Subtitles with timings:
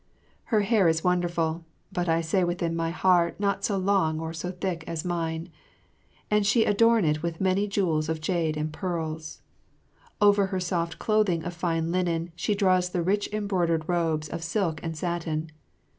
[0.45, 4.49] Her hair is wonderful (but I say within, my hearty not so long or so
[4.49, 5.49] thick as mine),
[6.31, 9.43] and she adorn it with many jewels of jade and pearls.
[10.19, 14.79] Over her soft clothing of fine linen she draws the rich embroidered robes of silk
[14.81, 15.51] and satin.